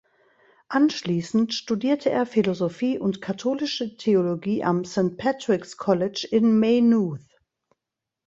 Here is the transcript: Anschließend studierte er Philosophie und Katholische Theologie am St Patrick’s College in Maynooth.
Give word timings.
Anschließend 0.67 1.53
studierte 1.53 2.09
er 2.09 2.25
Philosophie 2.25 2.97
und 2.97 3.21
Katholische 3.21 3.97
Theologie 3.97 4.63
am 4.63 4.83
St 4.83 5.15
Patrick’s 5.15 5.77
College 5.77 6.27
in 6.31 6.57
Maynooth. 6.57 7.21